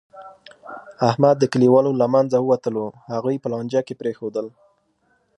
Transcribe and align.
احمد 1.09 1.35
د 1.39 1.43
کلیوالو 1.53 1.91
له 2.01 2.07
منځه 2.13 2.37
ووتلو، 2.41 2.85
هغوی 3.13 3.35
په 3.41 3.47
لانجه 3.53 3.81
کې 3.87 3.99
پرېښودل. 4.01 4.47